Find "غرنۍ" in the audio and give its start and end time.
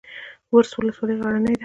1.23-1.53